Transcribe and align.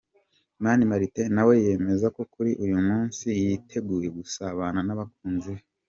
Mani 0.63 0.83
Martin 0.91 1.27
nawe 1.35 1.53
yemeza 1.65 2.07
ko 2.15 2.21
kuri 2.33 2.51
uyu 2.63 2.77
munsi 2.87 3.25
yiteguye 3.41 4.07
gusabana 4.17 4.79
n’abakunzi 4.83 5.49
be. 5.55 5.61